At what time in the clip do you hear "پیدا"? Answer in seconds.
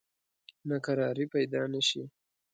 1.33-1.61